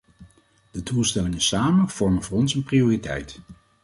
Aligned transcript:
Die 0.71 0.83
doelstellingen 0.83 1.41
samen 1.41 1.89
vormen 1.89 2.23
voor 2.23 2.37
ons 2.37 2.53
een 2.53 2.63
prioriteit. 2.63 3.39